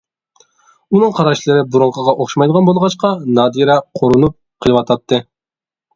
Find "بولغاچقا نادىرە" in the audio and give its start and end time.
2.71-3.79